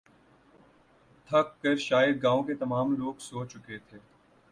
[1.29, 3.97] تھک کر شاید گاؤں کے تمام لوگ سو چکے تھے